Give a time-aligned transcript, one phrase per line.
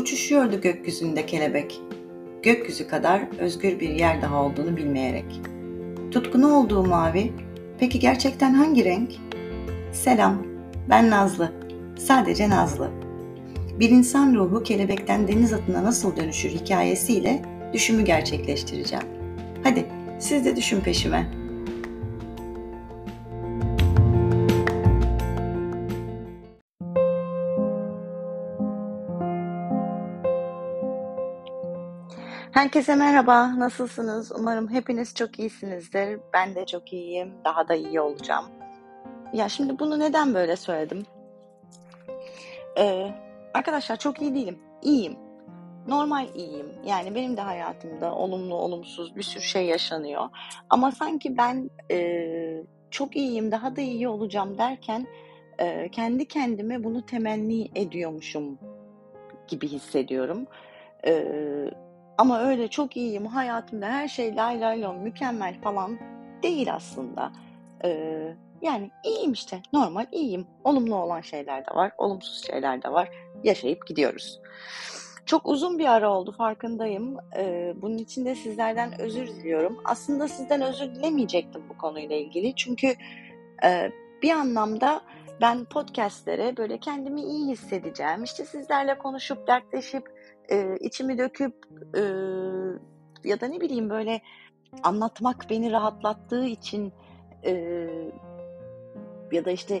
[0.00, 1.80] Uçuşuyordu gökyüzünde kelebek.
[2.42, 5.40] Gökyüzü kadar özgür bir yer daha olduğunu bilmeyerek.
[6.10, 7.32] Tutkunu olduğu mavi,
[7.78, 9.10] peki gerçekten hangi renk?
[9.92, 10.42] Selam,
[10.90, 11.52] ben Nazlı.
[11.98, 12.90] Sadece Nazlı.
[13.80, 17.42] Bir insan ruhu kelebekten deniz atına nasıl dönüşür hikayesiyle
[17.72, 19.06] düşümü gerçekleştireceğim.
[19.62, 19.86] Hadi
[20.18, 21.39] siz de düşün peşime.''
[32.60, 34.32] Herkese merhaba, nasılsınız?
[34.38, 36.20] Umarım hepiniz çok iyisinizdir.
[36.32, 38.44] Ben de çok iyiyim, daha da iyi olacağım.
[39.32, 41.06] Ya şimdi bunu neden böyle söyledim?
[42.78, 43.14] Ee,
[43.54, 45.16] arkadaşlar çok iyi değilim, iyiyim.
[45.88, 46.72] Normal iyiyim.
[46.86, 50.28] Yani benim de hayatımda olumlu, olumsuz bir sürü şey yaşanıyor.
[50.70, 55.06] Ama sanki ben e, çok iyiyim, daha da iyi olacağım derken
[55.58, 58.58] e, kendi kendime bunu temenni ediyormuşum
[59.48, 60.46] gibi hissediyorum.
[61.06, 61.70] Ee,
[62.20, 65.98] ama öyle çok iyiyim, hayatımda her şey lay lay lom, mükemmel falan
[66.42, 67.32] değil aslında.
[67.84, 70.46] Ee, yani iyiyim işte, normal iyiyim.
[70.64, 73.08] Olumlu olan şeyler de var, olumsuz şeyler de var.
[73.44, 74.40] Yaşayıp gidiyoruz.
[75.26, 77.16] Çok uzun bir ara oldu farkındayım.
[77.36, 79.80] Ee, bunun için de sizlerden özür diliyorum.
[79.84, 82.54] Aslında sizden özür dilemeyecektim bu konuyla ilgili.
[82.56, 82.94] Çünkü
[83.64, 83.90] e,
[84.22, 85.00] bir anlamda
[85.40, 88.24] ben podcastlere böyle kendimi iyi hissedeceğim.
[88.24, 90.19] İşte sizlerle konuşup dertleşip
[90.50, 91.54] e, içimi döküp
[91.96, 92.00] e,
[93.24, 94.20] ya da ne bileyim böyle
[94.82, 96.92] anlatmak beni rahatlattığı için
[97.44, 97.52] e,
[99.32, 99.80] ya da işte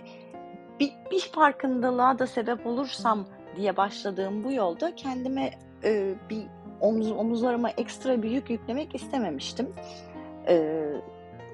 [0.80, 5.50] bir, bir farkındalığa da sebep olursam diye başladığım bu yolda kendime
[5.84, 6.46] e, bir
[6.80, 9.68] omuz, omuzlarıma ekstra bir yük yüklemek istememiştim.
[10.48, 10.84] E,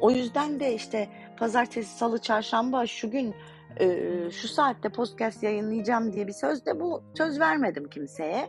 [0.00, 3.34] o yüzden de işte pazartesi, salı, çarşamba şu gün
[3.80, 3.96] e,
[4.30, 8.48] şu saatte podcast yayınlayacağım diye bir söz de bu söz vermedim kimseye.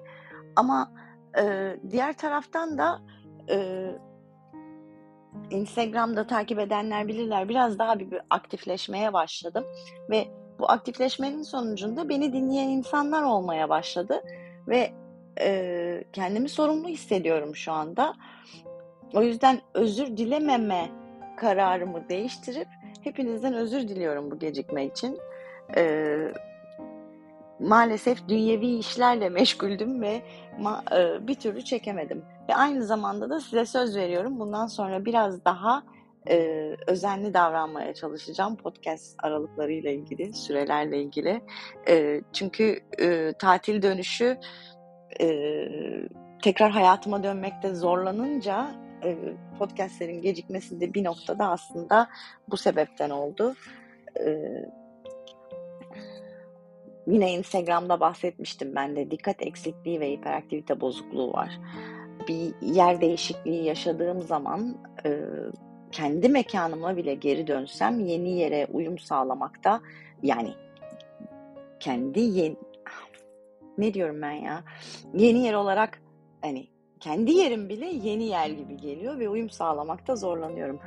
[0.57, 0.91] Ama
[1.39, 3.01] e, diğer taraftan da
[3.49, 3.87] e,
[5.49, 9.65] Instagram'da takip edenler bilirler biraz daha bir, bir aktifleşmeye başladım
[10.09, 10.27] ve
[10.59, 14.21] bu aktifleşmenin sonucunda beni dinleyen insanlar olmaya başladı
[14.67, 14.91] ve
[15.41, 18.13] e, kendimi sorumlu hissediyorum şu anda.
[19.13, 20.89] O yüzden özür dilememe
[21.37, 22.67] kararımı değiştirip
[23.03, 25.19] hepinizden özür diliyorum bu gecikme için.
[25.75, 26.17] E,
[27.59, 30.21] maalesef dünyevi işlerle meşguldüm ve
[30.91, 32.25] e, bir türlü çekemedim.
[32.49, 35.83] Ve aynı zamanda da size söz veriyorum bundan sonra biraz daha
[36.29, 36.37] e,
[36.87, 41.41] özenli davranmaya çalışacağım podcast aralıklarıyla ilgili, sürelerle ilgili.
[41.87, 44.37] E, çünkü e, tatil dönüşü
[45.21, 45.27] e,
[46.43, 48.67] tekrar hayatıma dönmekte zorlanınca
[49.03, 49.17] e,
[49.59, 52.07] podcastlerin gecikmesi de bir noktada aslında
[52.47, 53.55] bu sebepten oldu.
[54.19, 54.25] E,
[57.07, 61.59] Yine Instagram'da bahsetmiştim ben de dikkat eksikliği ve hiperaktivite bozukluğu var.
[62.27, 65.19] Bir yer değişikliği yaşadığım zaman e,
[65.91, 69.81] kendi mekanıma bile geri dönsem yeni yere uyum sağlamakta
[70.23, 70.53] yani
[71.79, 72.55] kendi yeni
[73.77, 74.63] ne diyorum ben ya
[75.13, 76.01] yeni yer olarak
[76.41, 76.67] hani
[76.99, 80.79] kendi yerim bile yeni yer gibi geliyor ve uyum sağlamakta zorlanıyorum.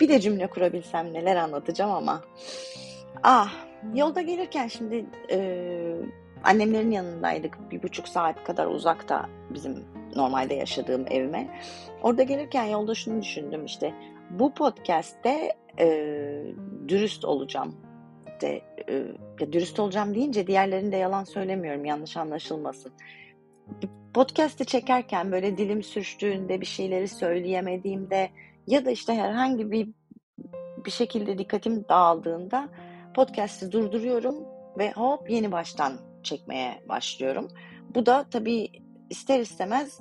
[0.00, 2.20] Bir de cümle kurabilsem neler anlatacağım ama
[3.22, 5.38] ah Yolda gelirken şimdi e,
[6.44, 7.70] annemlerin yanındaydık.
[7.70, 9.84] Bir buçuk saat kadar uzakta bizim
[10.16, 11.60] normalde yaşadığım evime.
[12.02, 13.94] Orada gelirken yolda şunu düşündüm işte.
[14.30, 15.86] Bu podcast'te e,
[16.88, 17.76] dürüst olacağım.
[18.40, 18.94] De, e,
[19.40, 22.92] ya dürüst olacağım deyince diğerlerinde yalan söylemiyorum yanlış anlaşılmasın.
[24.14, 28.30] Podcast'i çekerken böyle dilim sürçtüğünde bir şeyleri söyleyemediğimde
[28.66, 29.88] ya da işte herhangi bir
[30.84, 32.68] bir şekilde dikkatim dağıldığında
[33.14, 34.36] podcast'i durduruyorum
[34.78, 37.48] ve hop yeni baştan çekmeye başlıyorum.
[37.94, 38.68] Bu da tabii
[39.10, 40.00] ister istemez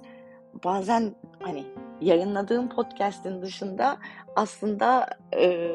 [0.64, 1.66] bazen hani
[2.02, 3.98] yayınladığım podcast'in dışında
[4.36, 5.70] aslında e,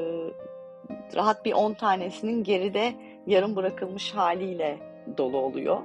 [1.14, 2.94] rahat bir 10 tanesinin geride
[3.26, 4.78] yarım bırakılmış haliyle
[5.18, 5.78] dolu oluyor.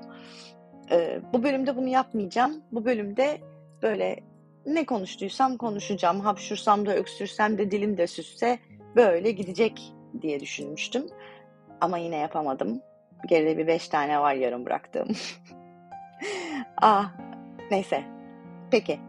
[0.92, 2.64] E, bu bölümde bunu yapmayacağım.
[2.72, 3.42] Bu bölümde
[3.82, 4.20] böyle
[4.66, 6.20] ne konuştuysam konuşacağım.
[6.20, 8.60] Hapşursam da öksürsem de dilim de süsse
[8.96, 11.08] böyle gidecek diye düşünmüştüm.
[11.82, 12.82] Ama yine yapamadım.
[13.28, 15.08] Geride bir beş tane var yarım bıraktığım.
[16.82, 17.12] ah,
[17.72, 18.04] neyse.
[18.72, 19.00] Peki.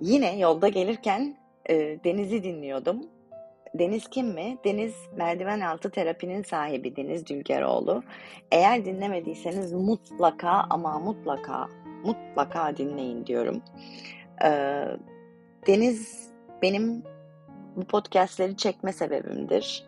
[0.00, 1.36] Yine yolda gelirken
[1.68, 1.74] e,
[2.04, 3.00] Deniz'i dinliyordum.
[3.74, 4.58] Deniz kim mi?
[4.64, 8.02] Deniz merdiven altı terapinin sahibi Deniz Dülgeroğlu.
[8.52, 11.68] Eğer dinlemediyseniz mutlaka ama mutlaka
[12.04, 13.62] mutlaka dinleyin diyorum.
[14.44, 14.84] Ee,
[15.66, 16.28] Deniz
[16.62, 17.02] benim
[17.76, 19.86] bu podcastleri çekme sebebimdir.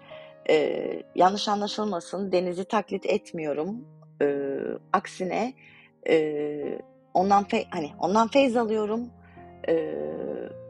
[0.51, 3.85] Ee, yanlış anlaşılmasın, Deniz'i taklit etmiyorum.
[4.23, 4.49] Ee,
[4.93, 5.53] aksine
[6.09, 6.79] e,
[7.15, 9.11] ondan fe, hani ondan feyz alıyorum.
[9.69, 9.95] E,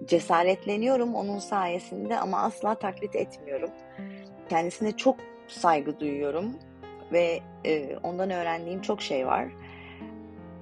[0.06, 3.70] cesaretleniyorum onun sayesinde ama asla taklit etmiyorum.
[4.48, 5.16] Kendisine çok
[5.48, 6.56] saygı duyuyorum
[7.12, 9.48] ve e, ondan öğrendiğim çok şey var.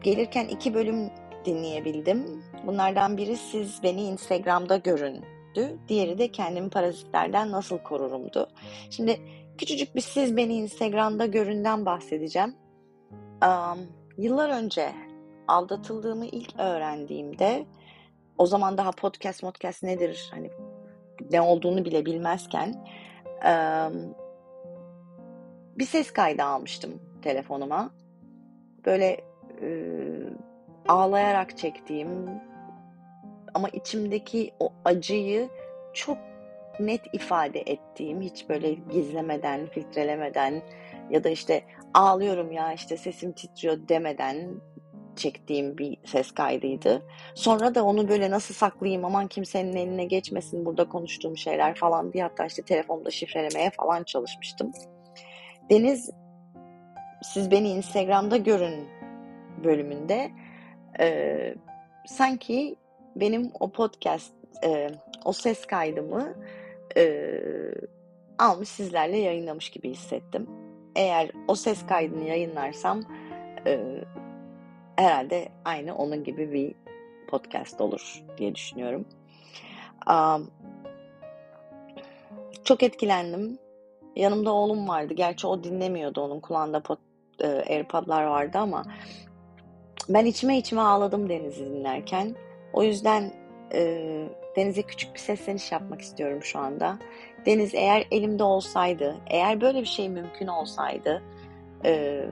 [0.02, 1.10] Gelirken iki bölüm
[1.44, 2.44] dinleyebildim.
[2.66, 4.76] Bunlardan biri siz beni Instagram'da
[5.55, 5.79] göründü.
[5.88, 8.49] Diğeri de kendimi parazitlerden nasıl korurumdu.
[8.91, 9.20] Şimdi
[9.58, 12.55] küçücük bir siz beni Instagram'da göründen bahsedeceğim.
[13.44, 13.79] Um,
[14.19, 14.93] yıllar önce
[15.49, 17.67] aldatıldığımı ilk öğrendiğimde
[18.38, 20.50] o zaman daha podcast podcast nedir hani
[21.31, 22.87] ne olduğunu bile bilmezken
[23.26, 24.14] um,
[25.79, 27.91] bir ses kaydı almıştım telefonuma.
[28.87, 29.20] Böyle
[29.62, 29.69] e,
[30.88, 32.41] ağlayarak çektiğim
[33.55, 35.49] ama içimdeki o acıyı
[35.93, 36.19] çok
[36.81, 40.62] net ifade ettiğim, hiç böyle gizlemeden, filtrelemeden
[41.11, 41.62] ya da işte
[41.94, 44.61] ağlıyorum ya işte sesim titriyor demeden
[45.17, 47.02] çektiğim bir ses kaydıydı.
[47.35, 52.23] Sonra da onu böyle nasıl saklayayım aman kimsenin eline geçmesin burada konuştuğum şeyler falan diye
[52.23, 54.73] hatta işte telefonda şifrelemeye falan çalışmıştım.
[55.70, 56.11] Deniz
[57.23, 58.88] siz beni Instagram'da görün
[59.64, 60.31] bölümünde
[61.00, 61.55] e,
[62.06, 62.76] sanki
[63.16, 64.32] benim o podcast
[64.64, 64.90] e,
[65.24, 66.34] o ses kaydımı
[66.96, 67.30] e,
[68.38, 70.46] almış sizlerle yayınlamış gibi hissettim.
[70.96, 73.02] Eğer o ses kaydını yayınlarsam
[73.66, 73.80] e,
[74.96, 76.74] herhalde aynı onun gibi bir
[77.28, 79.04] podcast olur diye düşünüyorum.
[80.10, 80.50] Um,
[82.64, 83.58] çok etkilendim.
[84.16, 85.14] Yanımda oğlum vardı.
[85.14, 86.20] Gerçi o dinlemiyordu.
[86.20, 86.98] Onun kulağında pot,
[87.40, 88.84] e, AirPod'lar vardı ama
[90.08, 92.36] ben içime içime ağladım Deniz'i dinlerken.
[92.72, 93.32] O yüzden
[93.72, 96.99] e, Deniz'e küçük bir sesleniş yapmak istiyorum şu anda.
[97.46, 101.22] Deniz eğer elimde olsaydı, eğer böyle bir şey mümkün olsaydı,
[101.84, 102.25] e,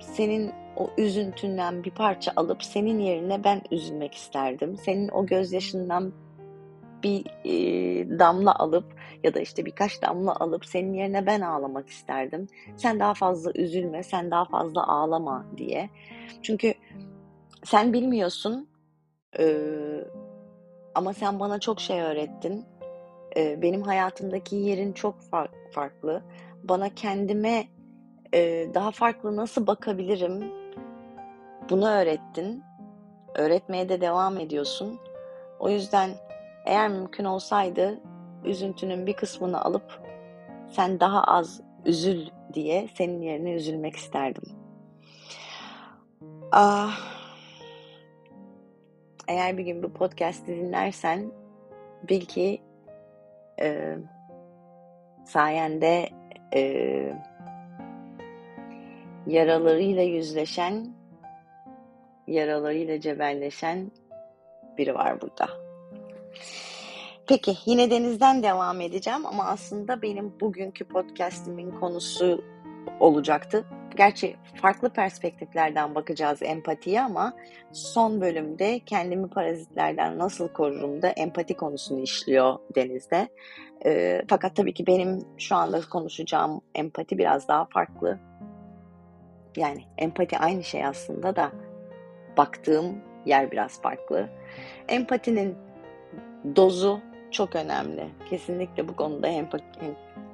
[0.00, 4.76] senin o üzüntünden bir parça alıp senin yerine ben üzülmek isterdim.
[4.76, 6.12] Senin o gözyaşından
[7.02, 8.84] bir e, damla alıp
[9.24, 12.46] ya da işte birkaç damla alıp senin yerine ben ağlamak isterdim.
[12.76, 15.90] Sen daha fazla üzülme, sen daha fazla ağlama diye.
[16.42, 16.74] Çünkü
[17.64, 18.68] sen bilmiyorsun
[19.38, 19.56] e,
[20.94, 22.64] ama sen bana çok şey öğrettin.
[23.36, 26.22] E, benim hayatımdaki yerin çok far- farklı.
[26.62, 27.64] Bana kendime
[28.34, 30.52] e, daha farklı nasıl bakabilirim
[31.70, 32.62] bunu öğrettin.
[33.34, 34.98] Öğretmeye de devam ediyorsun.
[35.60, 36.10] O yüzden
[36.66, 38.00] eğer mümkün olsaydı
[38.44, 40.00] üzüntünün bir kısmını alıp
[40.70, 44.42] sen daha az üzül diye senin yerine üzülmek isterdim.
[46.52, 47.11] Ah,
[49.28, 51.32] eğer bir gün bu podcast'i dinlersen
[52.08, 52.62] bil ki
[53.60, 53.96] e,
[55.24, 56.08] sayende
[56.54, 57.12] e,
[59.26, 60.86] yaralarıyla yüzleşen,
[62.26, 63.90] yaralarıyla cebelleşen
[64.78, 65.48] biri var burada.
[67.26, 72.44] Peki yine denizden devam edeceğim ama aslında benim bugünkü podcastimin konusu
[73.00, 73.64] olacaktı.
[73.96, 77.32] Gerçi farklı perspektiflerden bakacağız empatiye ama
[77.72, 83.28] son bölümde kendimi parazitlerden nasıl korurum da empati konusunu işliyor Deniz'de.
[83.84, 88.18] E, fakat tabii ki benim şu anda konuşacağım empati biraz daha farklı.
[89.56, 91.52] Yani empati aynı şey aslında da
[92.36, 92.96] baktığım
[93.26, 94.28] yer biraz farklı.
[94.88, 95.56] Empatinin
[96.56, 98.08] dozu çok önemli.
[98.30, 99.28] Kesinlikle bu konuda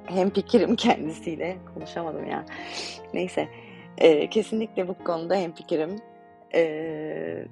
[0.09, 1.57] hem, fikirim kendisiyle.
[1.73, 2.45] Konuşamadım ya.
[3.13, 3.47] Neyse.
[3.97, 5.95] E, kesinlikle bu konuda hem fikirim.
[6.55, 7.45] E,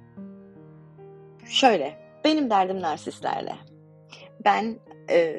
[1.46, 1.98] şöyle.
[2.24, 3.54] Benim derdim narsistlerle.
[4.44, 4.78] Ben
[5.10, 5.34] e,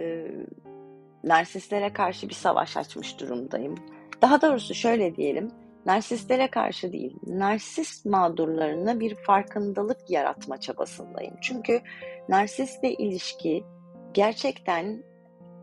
[1.23, 3.75] narsistlere karşı bir savaş açmış durumdayım.
[4.21, 5.51] Daha doğrusu şöyle diyelim.
[5.85, 11.35] Narsistlere karşı değil, narsist mağdurlarına bir farkındalık yaratma çabasındayım.
[11.41, 11.81] Çünkü
[12.29, 13.63] narsistle ilişki
[14.13, 15.03] gerçekten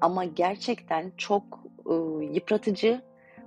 [0.00, 1.60] ama gerçekten çok
[1.90, 3.02] e, yıpratıcı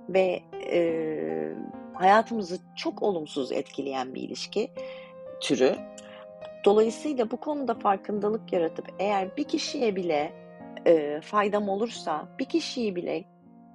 [0.08, 0.42] ve
[0.72, 1.52] e,
[1.94, 4.70] hayatımızı çok olumsuz etkileyen bir ilişki
[5.40, 5.76] türü.
[6.64, 10.32] Dolayısıyla bu konuda farkındalık yaratıp eğer bir kişiye bile
[10.86, 13.24] e, faydam olursa, bir kişiyi bile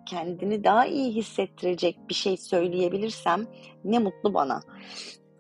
[0.06, 3.48] kendini daha iyi hissettirecek bir şey söyleyebilirsem
[3.84, 4.62] ne mutlu bana.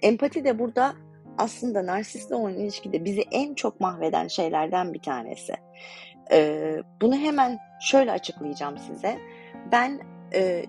[0.01, 0.93] Empati de burada
[1.37, 5.53] aslında narsistle olan ilişkide bizi en çok mahveden şeylerden bir tanesi.
[6.32, 9.20] Ee, bunu hemen şöyle açıklayacağım size.
[9.72, 10.00] Ben
[10.34, 10.65] e,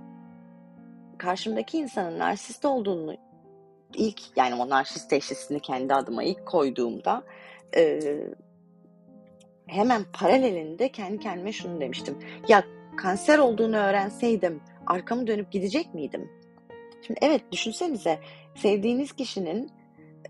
[1.19, 3.17] karşımdaki insanın narsist olduğunu
[3.95, 7.23] ilk yani o narsist teşhisini kendi adıma ilk koyduğumda
[7.77, 8.01] e,
[9.67, 12.19] hemen paralelinde kendi kendime şunu demiştim.
[12.49, 12.65] Ya
[12.97, 16.31] kanser olduğunu öğrenseydim arkamı dönüp gidecek miydim?
[17.07, 18.19] Şimdi evet düşünsenize
[18.55, 19.71] sevdiğiniz kişinin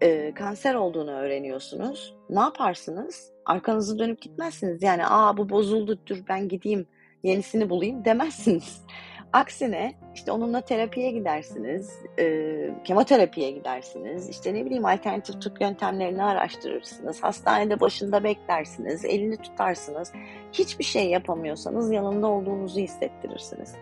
[0.00, 2.14] e, kanser olduğunu öğreniyorsunuz.
[2.30, 3.32] Ne yaparsınız?
[3.46, 4.82] Arkanızı dönüp gitmezsiniz.
[4.82, 6.86] Yani aa bu bozuldu dur ben gideyim
[7.22, 8.82] yenisini bulayım demezsiniz.
[9.32, 17.22] Aksine işte onunla terapiye gidersiniz, e, kemoterapiye gidersiniz, işte ne bileyim alternatif tıp yöntemlerini araştırırsınız,
[17.22, 20.12] hastanede başında beklersiniz, elini tutarsınız.
[20.52, 23.74] Hiçbir şey yapamıyorsanız yanında olduğunuzu hissettirirsiniz.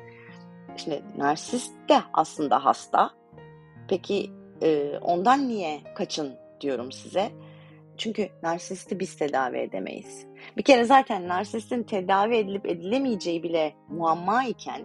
[0.77, 3.11] Şimdi narsist de aslında hasta.
[3.89, 4.31] Peki
[4.65, 7.31] e, ondan niye kaçın diyorum size.
[7.97, 10.27] Çünkü narsisti biz tedavi edemeyiz.
[10.57, 14.83] Bir kere zaten narsistin tedavi edilip edilemeyeceği bile muamma iken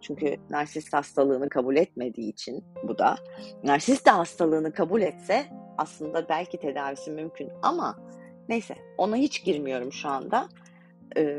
[0.00, 3.16] çünkü narsist hastalığını kabul etmediği için bu da.
[3.64, 5.46] Narsist de hastalığını kabul etse
[5.78, 7.98] aslında belki tedavisi mümkün ama
[8.48, 10.48] neyse ona hiç girmiyorum şu anda.
[11.16, 11.34] Ee,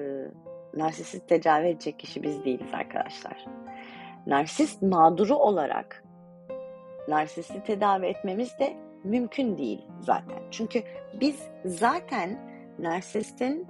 [0.74, 3.46] narsisti tedavi edecek kişi biz değiliz arkadaşlar.
[4.27, 6.03] Narsist mağduru olarak
[7.08, 10.39] narsisti tedavi etmemiz de mümkün değil zaten.
[10.51, 12.39] Çünkü biz zaten
[12.79, 13.68] narsistin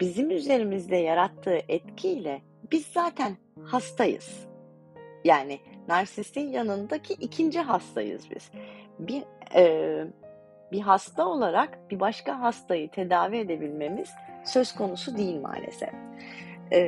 [0.00, 2.42] bizim üzerimizde yarattığı etkiyle
[2.72, 4.46] biz zaten hastayız.
[5.24, 8.50] Yani narsistin yanındaki ikinci hastayız biz.
[8.98, 9.22] Bir
[9.54, 10.04] e,
[10.72, 14.10] bir hasta olarak bir başka hastayı tedavi edebilmemiz
[14.44, 15.90] söz konusu değil maalesef.
[16.72, 16.80] E,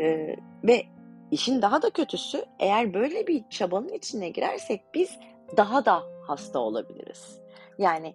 [0.65, 0.83] ve
[1.31, 5.19] işin daha da kötüsü eğer böyle bir çabanın içine girersek biz
[5.57, 7.41] daha da hasta olabiliriz.
[7.79, 8.15] Yani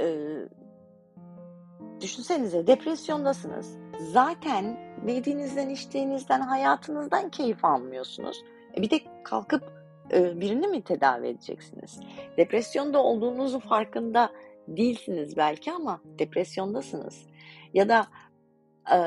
[0.00, 0.28] e,
[2.00, 3.78] düşünsenize depresyondasınız.
[4.00, 8.44] Zaten yediğinizden, içtiğinizden, hayatınızdan keyif almıyorsunuz.
[8.76, 9.62] E bir de kalkıp
[10.12, 12.00] e, birini mi tedavi edeceksiniz?
[12.36, 14.32] Depresyonda olduğunuzu farkında
[14.68, 17.26] değilsiniz belki ama depresyondasınız.
[17.74, 18.06] Ya da
[18.94, 18.98] e,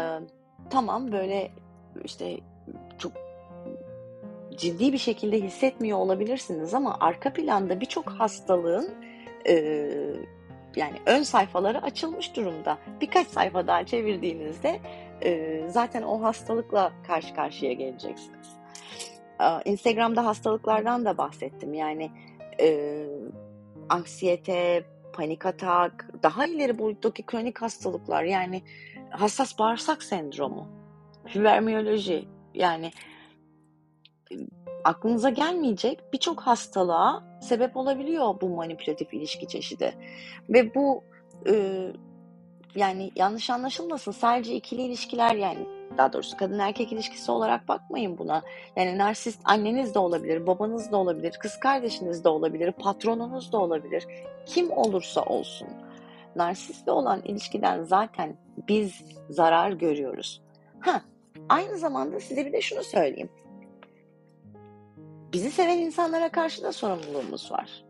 [0.70, 1.52] tamam böyle
[2.04, 2.40] işte
[4.58, 8.90] ciddi bir şekilde hissetmiyor olabilirsiniz ama arka planda birçok hastalığın
[9.48, 9.54] e,
[10.76, 12.78] yani ön sayfaları açılmış durumda.
[13.02, 14.80] Birkaç sayfa daha çevirdiğinizde
[15.24, 18.48] e, zaten o hastalıkla karşı karşıya geleceksiniz.
[19.40, 21.74] E, Instagram'da hastalıklardan da bahsettim.
[21.74, 22.12] Yani
[22.60, 23.08] e,
[23.90, 24.84] anksiyete,
[25.14, 28.62] panik atak, daha ileri boyuttaki kronik hastalıklar yani
[29.10, 30.68] hassas bağırsak sendromu,
[31.26, 32.92] fibromiyaloji yani
[34.86, 39.94] aklınıza gelmeyecek birçok hastalığa sebep olabiliyor bu manipülatif ilişki çeşidi.
[40.50, 41.04] Ve bu
[41.50, 41.86] e,
[42.76, 48.42] yani yanlış anlaşılmasın sadece ikili ilişkiler yani daha doğrusu kadın erkek ilişkisi olarak bakmayın buna.
[48.76, 54.08] Yani narsist anneniz de olabilir, babanız da olabilir, kız kardeşiniz de olabilir, patronunuz da olabilir.
[54.46, 55.68] Kim olursa olsun.
[56.36, 58.36] Narsistle olan ilişkiden zaten
[58.68, 60.42] biz zarar görüyoruz.
[60.80, 61.02] Ha,
[61.50, 63.30] aynı zamanda size bir de şunu söyleyeyim
[65.36, 67.84] bizi seven insanlara karşı da sorumluluğumuz var.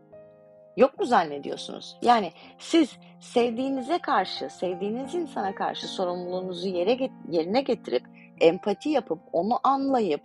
[0.76, 1.96] Yok mu zannediyorsunuz?
[2.02, 8.02] Yani siz sevdiğinize karşı, sevdiğiniz insana karşı sorumluluğunuzu yere yerine getirip
[8.40, 10.20] empati yapıp onu anlayıp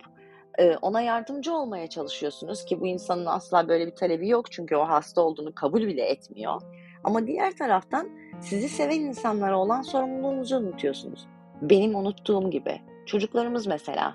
[0.58, 4.88] e, ona yardımcı olmaya çalışıyorsunuz ki bu insanın asla böyle bir talebi yok çünkü o
[4.88, 6.62] hasta olduğunu kabul bile etmiyor.
[7.04, 8.08] Ama diğer taraftan
[8.40, 11.26] sizi seven insanlara olan sorumluluğunuzu unutuyorsunuz.
[11.62, 12.80] Benim unuttuğum gibi.
[13.06, 14.14] Çocuklarımız mesela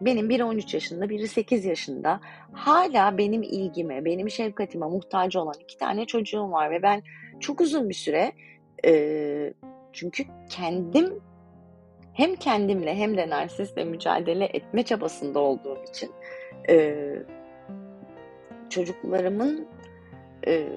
[0.00, 2.20] benim biri 13 yaşında, biri 8 yaşında.
[2.52, 7.02] Hala benim ilgime, benim şefkatime muhtaç olan iki tane çocuğum var ve ben
[7.40, 8.32] çok uzun bir süre
[8.86, 9.54] e,
[9.92, 11.22] çünkü kendim
[12.12, 16.10] hem kendimle hem de narsistle mücadele etme çabasında olduğum için
[16.68, 16.96] e,
[18.70, 19.66] çocuklarımın
[20.46, 20.68] e,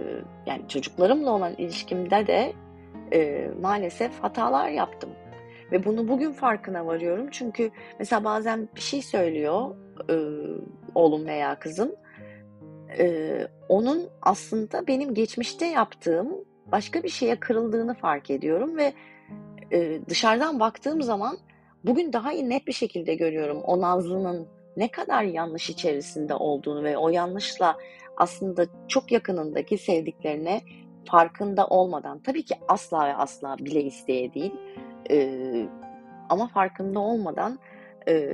[0.46, 2.54] yani çocuklarımla olan ilişkimde de
[3.14, 5.10] e, maalesef hatalar yaptım.
[5.72, 7.28] Ve bunu bugün farkına varıyorum.
[7.32, 9.76] Çünkü mesela bazen bir şey söylüyor
[10.10, 10.16] e,
[10.96, 11.92] oğlum veya kızım.
[13.00, 16.30] E, onun aslında benim geçmişte yaptığım
[16.72, 18.94] başka bir şeye kırıldığını fark ediyorum ve
[19.72, 21.38] e, dışarıdan baktığım zaman
[21.84, 24.48] bugün daha iyi net bir şekilde görüyorum o Nazlı'nın
[24.78, 27.78] ne kadar yanlış içerisinde olduğunu ve o yanlışla
[28.18, 30.62] aslında çok yakınındaki sevdiklerine
[31.06, 34.54] farkında olmadan tabii ki asla ve asla bile isteye değil
[35.10, 35.30] e,
[36.30, 37.60] ama farkında olmadan
[38.08, 38.28] e,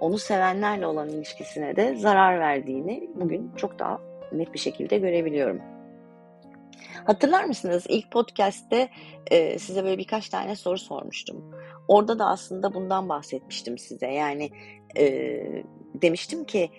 [0.00, 4.00] onu sevenlerle olan ilişkisine de zarar verdiğini bugün çok daha
[4.32, 5.60] net bir şekilde görebiliyorum.
[7.04, 8.88] Hatırlar mısınız ilk podcast'te
[9.30, 11.54] e, size böyle birkaç tane soru sormuştum.
[11.88, 14.06] Orada da aslında bundan bahsetmiştim size.
[14.06, 14.50] Yani
[14.96, 15.04] e,
[15.94, 16.70] demiştim ki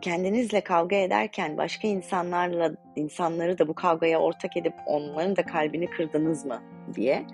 [0.00, 6.44] kendinizle kavga ederken başka insanlarla insanları da bu kavgaya ortak edip onların da kalbini kırdınız
[6.44, 6.62] mı
[6.94, 7.26] diye.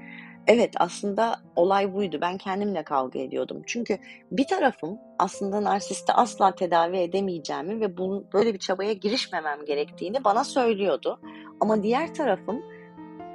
[0.46, 2.18] Evet, aslında olay buydu.
[2.20, 3.62] Ben kendimle kavga ediyordum.
[3.66, 3.98] Çünkü
[4.32, 10.44] bir tarafım aslında narsisti asla tedavi edemeyeceğimi ve bunu böyle bir çabaya girişmemem gerektiğini bana
[10.44, 11.20] söylüyordu.
[11.60, 12.62] Ama diğer tarafım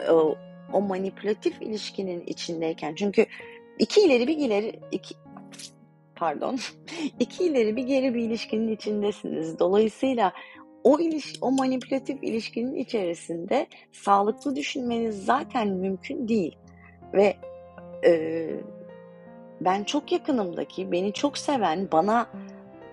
[0.10, 0.36] o,
[0.74, 3.26] o manipülatif ilişkinin içindeyken çünkü
[3.80, 5.16] iki ileri bir ileri iki
[6.16, 6.60] pardon
[7.20, 9.60] iki ileri bir geri bir ilişkinin içindesiniz.
[9.60, 10.34] Dolayısıyla
[10.84, 16.58] o iliş o manipülatif ilişkinin içerisinde sağlıklı düşünmeniz zaten mümkün değil
[17.16, 17.36] ve
[18.06, 18.50] e,
[19.62, 22.28] ben çok yakınımdaki beni çok seven bana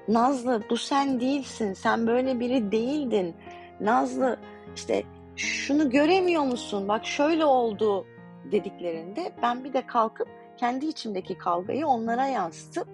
[0.08, 3.36] Nazlı bu sen değilsin sen böyle biri değildin.
[3.80, 4.36] Nazlı
[4.76, 5.02] işte
[5.36, 6.88] şunu göremiyor musun?
[6.88, 8.06] Bak şöyle oldu.
[8.52, 12.88] dediklerinde ben bir de kalkıp kendi içimdeki kavgayı onlara yansıtıp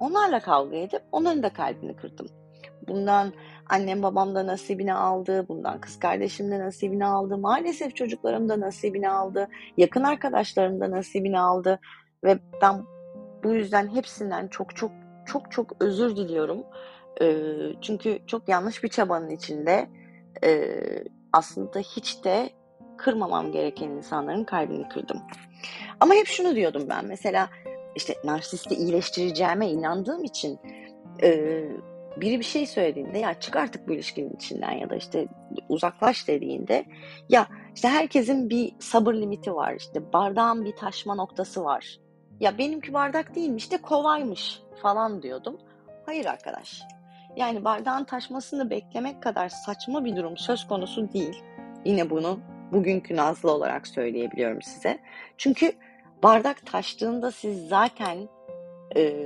[0.00, 2.26] onlarla kavga edip onların da kalbini kırdım.
[2.88, 3.32] Bundan
[3.70, 9.10] annem babam da nasibini aldı, bundan kız kardeşim de nasibini aldı, maalesef çocuklarım da nasibini
[9.10, 11.80] aldı, yakın arkadaşlarım da nasibini aldı
[12.24, 12.84] ve ben
[13.44, 14.90] bu yüzden hepsinden çok çok
[15.26, 16.64] çok çok özür diliyorum.
[17.80, 19.88] çünkü çok yanlış bir çabanın içinde
[21.32, 22.50] aslında hiç de
[22.96, 25.22] kırmamam gereken insanların kalbini kırdım.
[26.00, 27.48] Ama hep şunu diyordum ben mesela
[27.96, 30.58] işte narsisti iyileştireceğime inandığım için
[32.16, 35.28] biri bir şey söylediğinde ya çık artık bu ilişkinin içinden ya da işte
[35.68, 36.84] uzaklaş dediğinde
[37.28, 41.98] ya işte herkesin bir sabır limiti var işte bardağın bir taşma noktası var.
[42.40, 45.58] Ya benimki bardak değilmiş de kovaymış falan diyordum.
[46.06, 46.82] Hayır arkadaş.
[47.36, 51.42] Yani bardağın taşmasını beklemek kadar saçma bir durum söz konusu değil.
[51.84, 52.40] Yine bunu
[52.72, 54.98] bugünkü Nazlı olarak söyleyebiliyorum size.
[55.38, 55.72] Çünkü
[56.22, 58.18] bardak taştığında siz zaten
[58.96, 59.24] e,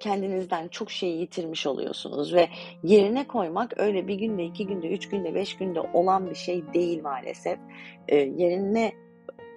[0.00, 2.48] kendinizden çok şey yitirmiş oluyorsunuz ve
[2.82, 7.02] yerine koymak öyle bir günde, iki günde, üç günde, beş günde olan bir şey değil
[7.02, 7.58] maalesef.
[8.08, 8.92] E, yerine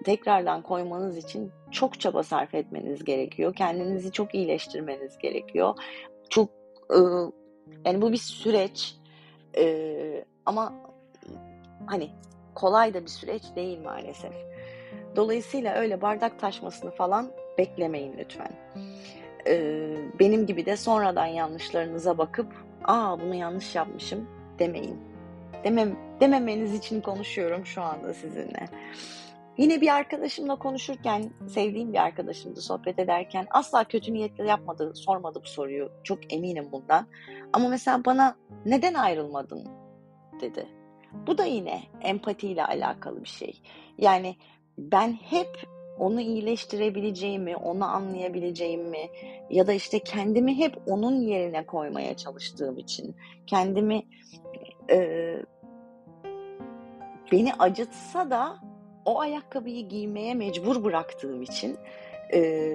[0.03, 3.55] tekrardan koymanız için çok çaba sarf etmeniz gerekiyor.
[3.55, 5.75] Kendinizi çok iyileştirmeniz gerekiyor.
[6.29, 6.49] Çok
[6.89, 6.97] e,
[7.85, 8.95] yani bu bir süreç
[9.57, 10.73] e, ama
[11.85, 12.09] hani
[12.55, 14.33] kolay da bir süreç değil maalesef.
[15.15, 18.51] Dolayısıyla öyle bardak taşmasını falan beklemeyin lütfen.
[19.47, 22.53] Ee, benim gibi de sonradan yanlışlarınıza bakıp
[22.83, 24.29] aa bunu yanlış yapmışım
[24.59, 24.97] demeyin.
[25.63, 28.69] Demem, dememeniz için konuşuyorum şu anda sizinle.
[29.57, 35.47] Yine bir arkadaşımla konuşurken, sevdiğim bir arkadaşımdı sohbet ederken asla kötü niyetle yapmadı, sormadı bu
[35.47, 35.91] soruyu.
[36.03, 37.07] Çok eminim bundan.
[37.53, 39.67] Ama mesela bana neden ayrılmadın
[40.41, 40.67] dedi.
[41.27, 43.61] Bu da yine empatiyle alakalı bir şey.
[43.97, 44.35] Yani
[44.77, 45.67] ben hep
[45.99, 49.09] onu iyileştirebileceğimi, onu anlayabileceğimi
[49.49, 53.15] ya da işte kendimi hep onun yerine koymaya çalıştığım için,
[53.47, 54.03] kendimi
[54.89, 55.37] e,
[57.31, 58.57] beni acıtsa da
[59.05, 61.77] o ayakkabıyı giymeye mecbur bıraktığım için
[62.33, 62.73] e,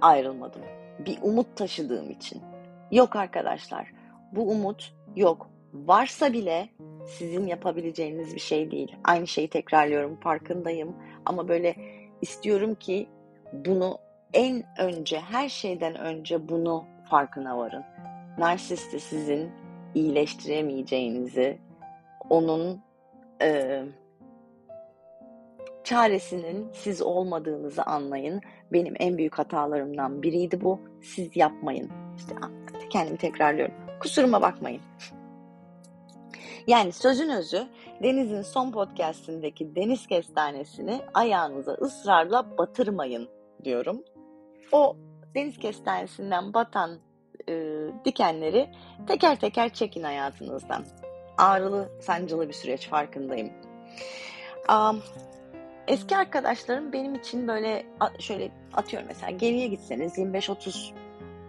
[0.00, 0.62] ayrılmadım.
[1.06, 2.42] Bir umut taşıdığım için.
[2.90, 3.92] Yok arkadaşlar,
[4.32, 5.50] bu umut yok.
[5.74, 6.68] Varsa bile
[7.08, 8.96] sizin yapabileceğiniz bir şey değil.
[9.04, 10.96] Aynı şeyi tekrarlıyorum, farkındayım.
[11.26, 11.76] Ama böyle
[12.22, 13.08] istiyorum ki
[13.52, 13.98] bunu
[14.32, 17.84] en önce, her şeyden önce bunu farkına varın.
[18.38, 19.50] Narsisti sizin
[19.94, 21.58] iyileştiremeyeceğinizi,
[22.30, 22.80] onun
[23.42, 23.82] e,
[25.84, 28.40] çaresinin siz olmadığınızı anlayın.
[28.72, 30.80] Benim en büyük hatalarımdan biriydi bu.
[31.02, 31.90] Siz yapmayın.
[32.16, 32.34] İşte
[32.90, 33.74] kendimi tekrarlıyorum.
[34.00, 34.82] Kusuruma bakmayın.
[36.68, 37.66] Yani sözün özü
[38.02, 43.28] Deniz'in son podcastindeki deniz kestanesini ayağınıza ısrarla batırmayın
[43.64, 44.04] diyorum.
[44.72, 44.96] O
[45.34, 46.98] deniz kestanesinden batan
[47.48, 47.54] e,
[48.04, 48.70] dikenleri
[49.06, 50.84] teker teker çekin hayatınızdan.
[51.38, 53.52] Ağrılı, sancılı bir süreç farkındayım.
[54.70, 55.02] Um,
[55.86, 57.86] eski arkadaşlarım benim için böyle
[58.18, 60.92] şöyle atıyorum mesela geriye gitseniz 25-30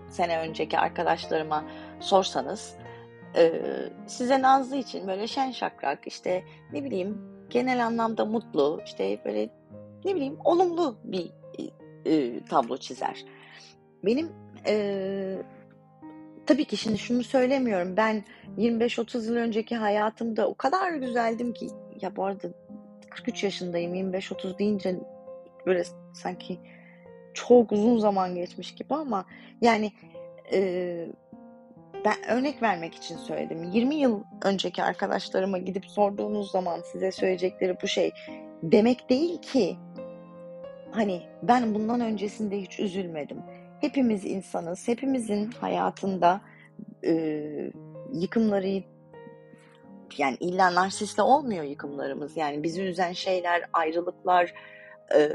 [0.09, 1.63] sene önceki arkadaşlarıma
[1.99, 2.78] sorsanız
[3.35, 3.51] e,
[4.07, 9.49] size Nazlı için böyle şen şakrak işte ne bileyim genel anlamda mutlu işte böyle
[10.05, 11.31] ne bileyim olumlu bir
[12.05, 13.25] e, tablo çizer.
[14.05, 14.29] Benim
[14.67, 15.35] e,
[16.45, 18.23] tabii ki şimdi şunu söylemiyorum ben
[18.57, 21.67] 25-30 yıl önceki hayatımda o kadar güzeldim ki
[22.01, 22.47] ya bu arada
[23.09, 24.95] 43 yaşındayım 25-30 deyince
[25.65, 26.59] böyle sanki
[27.33, 29.25] çok uzun zaman geçmiş gibi ama
[29.61, 29.91] yani
[30.51, 31.07] e,
[32.05, 33.63] ben örnek vermek için söyledim.
[33.63, 38.11] 20 yıl önceki arkadaşlarıma gidip sorduğunuz zaman size söyleyecekleri bu şey
[38.63, 39.77] demek değil ki
[40.91, 43.37] hani ben bundan öncesinde hiç üzülmedim.
[43.81, 44.87] Hepimiz insanız.
[44.87, 46.41] Hepimizin hayatında
[47.05, 47.13] e,
[48.13, 48.83] yıkımları
[50.17, 52.37] yani illa narsistle olmuyor yıkımlarımız.
[52.37, 54.53] Yani bizi üzen şeyler, ayrılıklar,
[55.15, 55.29] e,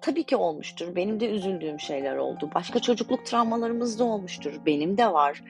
[0.00, 0.96] tabii ki olmuştur.
[0.96, 2.50] Benim de üzüldüğüm şeyler oldu.
[2.54, 4.60] Başka çocukluk travmalarımız da olmuştur.
[4.66, 5.42] Benim de var.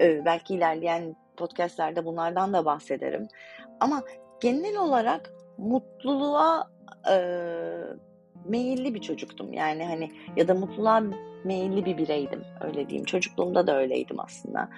[0.00, 3.28] Ee, belki ilerleyen podcastlerde bunlardan da bahsederim.
[3.80, 4.02] Ama
[4.40, 6.70] genel olarak mutluluğa
[7.10, 7.16] e,
[8.44, 9.52] meyilli bir çocuktum.
[9.52, 11.02] Yani hani ya da mutluluğa
[11.44, 13.04] meyilli bir bireydim öyle diyeyim.
[13.04, 14.68] Çocukluğumda da öyleydim aslında.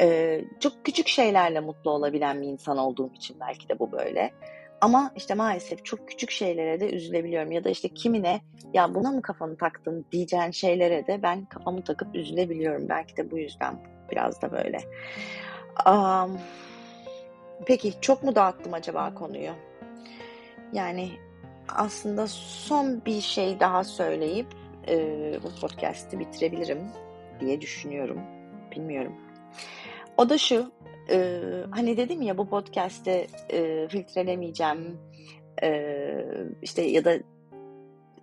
[0.00, 4.30] Ee, çok küçük şeylerle mutlu olabilen bir insan olduğum için belki de bu böyle.
[4.80, 7.52] Ama işte maalesef çok küçük şeylere de üzülebiliyorum.
[7.52, 8.40] Ya da işte kimine
[8.74, 12.88] ya buna mı kafanı taktın diyeceğin şeylere de ben kafamı takıp üzülebiliyorum.
[12.88, 13.74] Belki de bu yüzden
[14.10, 14.80] biraz da böyle.
[15.86, 16.38] Um,
[17.66, 19.50] peki çok mu dağıttım acaba konuyu?
[20.72, 21.10] Yani
[21.68, 24.46] aslında son bir şey daha söyleyip
[24.88, 24.98] e,
[25.42, 26.78] bu podcast'i bitirebilirim
[27.40, 28.20] diye düşünüyorum.
[28.72, 29.12] Bilmiyorum.
[30.20, 30.72] O da şu,
[31.10, 34.98] e, hani dedim ya bu podcast'te e, filtrelemeyeceğim,
[35.62, 36.00] e,
[36.62, 37.12] işte ya da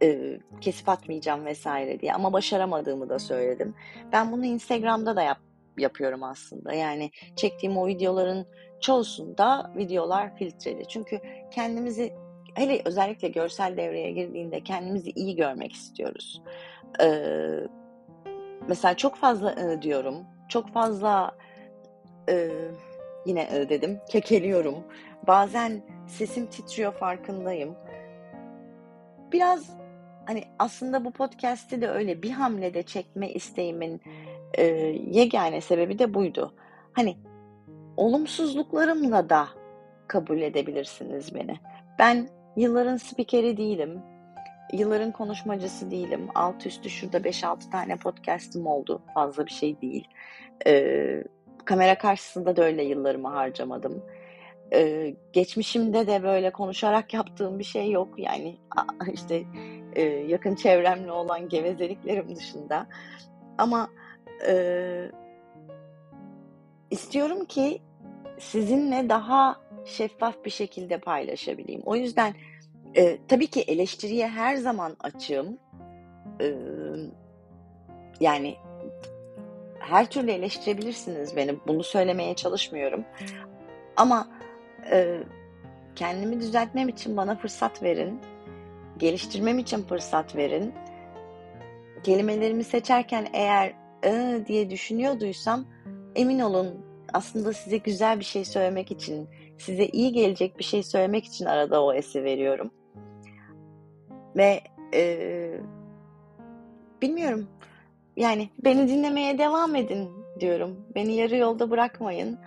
[0.04, 3.76] e, kesip atmayacağım vesaire diye ama başaramadığımı da söyledim.
[4.12, 5.38] Ben bunu Instagram'da da yap,
[5.78, 6.74] yapıyorum aslında.
[6.74, 8.46] Yani çektiğim o videoların
[8.82, 10.88] çoğusunda videolar filtreli.
[10.88, 11.20] Çünkü
[11.52, 12.14] kendimizi
[12.54, 16.42] hele özellikle görsel devreye girdiğinde kendimizi iyi görmek istiyoruz.
[17.02, 17.68] Ee,
[18.68, 20.26] mesela çok fazla ı diyorum.
[20.50, 21.32] Çok fazla
[22.30, 22.50] e,
[23.26, 24.00] yine ı dedim.
[24.10, 24.84] Kekeliyorum.
[25.28, 27.76] Bazen sesim titriyor farkındayım.
[29.32, 29.78] Biraz
[30.26, 34.02] hani aslında bu podcast'i de öyle bir hamlede çekme isteğimin
[34.54, 34.64] e,
[35.12, 36.54] yegane sebebi de buydu.
[36.94, 37.18] Hani
[37.98, 39.48] olumsuzluklarımla da
[40.08, 41.60] kabul edebilirsiniz beni.
[42.00, 44.02] Ben Yılların spikeri değilim.
[44.74, 46.28] Yılların konuşmacısı değilim.
[46.36, 49.02] Alt üstü şurada 5-6 tane podcast'im oldu.
[49.14, 50.08] Fazla bir şey değil.
[50.68, 51.24] Ee,
[51.68, 54.04] kamera karşısında da öyle yıllarımı harcamadım.
[54.74, 58.10] Ee, geçmişimde de böyle konuşarak yaptığım bir şey yok.
[58.18, 58.58] Yani
[59.14, 59.44] işte
[59.96, 62.88] e, yakın çevremle olan gevezeliklerim dışında.
[63.58, 63.90] Ama
[64.48, 65.12] e,
[66.92, 67.82] istiyorum ki
[68.40, 71.82] sizinle daha şeffaf bir şekilde paylaşabileyim.
[71.86, 72.34] O yüzden
[72.96, 75.58] e, tabii ki eleştiriye her zaman açığım.
[76.42, 76.56] E,
[78.20, 78.56] yani
[79.80, 81.56] her türlü eleştirebilirsiniz beni.
[81.68, 83.06] Bunu söylemeye çalışmıyorum.
[83.96, 84.28] Ama
[84.92, 85.20] e,
[85.96, 88.22] kendimi düzeltmem için bana fırsat verin.
[88.98, 90.74] Geliştirmem için fırsat verin.
[92.04, 95.66] Kelimelerimi seçerken eğer e, diye düşünüyorduysam
[96.16, 101.26] emin olun aslında size güzel bir şey söylemek için, size iyi gelecek bir şey söylemek
[101.26, 102.72] için arada o esi veriyorum.
[104.36, 104.62] Ve
[104.94, 105.62] e,
[107.02, 107.48] bilmiyorum
[108.18, 110.86] yani beni dinlemeye devam edin diyorum.
[110.96, 112.40] Beni yarı yolda bırakmayın.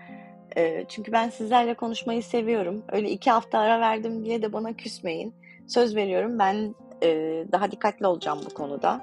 [0.56, 2.82] E, çünkü ben sizlerle konuşmayı seviyorum.
[2.92, 5.34] Öyle iki hafta ara verdim diye de bana küsmeyin.
[5.66, 7.08] Söz veriyorum ben e,
[7.52, 9.00] daha dikkatli olacağım bu konuda.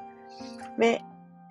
[0.80, 1.00] Ve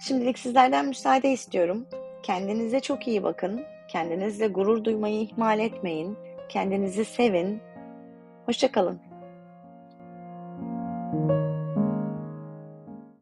[0.06, 1.86] şimdilik sizlerden müsaade istiyorum.
[2.22, 3.60] Kendinize çok iyi bakın.
[3.88, 6.16] Kendinizle gurur duymayı ihmal etmeyin.
[6.48, 7.60] Kendinizi sevin.
[8.46, 9.05] Hoşçakalın.